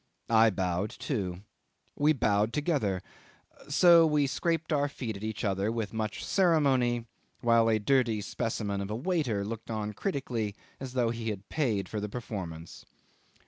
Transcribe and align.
I 0.31 0.49
bowed 0.49 0.89
too. 0.89 1.43
We 1.95 2.11
bowed 2.11 2.53
together: 2.53 3.03
we 3.85 4.25
scraped 4.25 4.73
our 4.73 4.89
feet 4.89 5.15
at 5.15 5.23
each 5.23 5.43
other 5.43 5.71
with 5.71 5.93
much 5.93 6.25
ceremony, 6.25 7.05
while 7.41 7.69
a 7.69 7.77
dirty 7.77 8.21
specimen 8.21 8.81
of 8.81 8.89
a 8.89 8.95
waiter 8.95 9.45
looked 9.45 9.69
on 9.69 9.93
critically, 9.93 10.55
as 10.79 10.93
though 10.93 11.11
he 11.11 11.29
had 11.29 11.49
paid 11.49 11.87
for 11.87 11.99
the 11.99 12.09
performance. 12.09 12.83